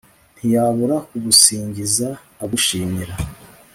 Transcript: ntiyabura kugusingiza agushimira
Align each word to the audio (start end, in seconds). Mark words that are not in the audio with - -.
ntiyabura 0.37 0.95
kugusingiza 1.07 2.07
agushimira 2.43 3.13